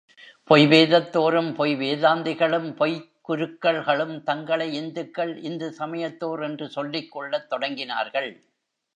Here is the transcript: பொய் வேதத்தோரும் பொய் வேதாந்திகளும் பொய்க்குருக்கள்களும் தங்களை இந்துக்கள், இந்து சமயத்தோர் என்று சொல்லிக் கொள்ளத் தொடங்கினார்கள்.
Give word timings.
பொய் 0.43 0.67
வேதத்தோரும் 0.67 1.49
பொய் 1.55 1.75
வேதாந்திகளும் 1.75 2.69
பொய்க்குருக்கள்களும் 2.79 4.23
தங்களை 4.23 4.67
இந்துக்கள், 4.73 5.33
இந்து 5.41 5.75
சமயத்தோர் 5.77 6.43
என்று 6.43 6.69
சொல்லிக் 6.69 7.11
கொள்ளத் 7.11 7.47
தொடங்கினார்கள். 7.53 8.31